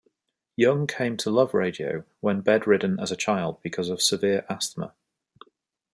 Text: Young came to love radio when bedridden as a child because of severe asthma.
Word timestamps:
Young 0.55 0.87
came 0.87 1.15
to 1.17 1.29
love 1.29 1.53
radio 1.53 2.03
when 2.21 2.41
bedridden 2.41 2.99
as 2.99 3.11
a 3.11 3.15
child 3.15 3.61
because 3.61 3.87
of 3.87 4.01
severe 4.01 4.47
asthma. 4.49 4.95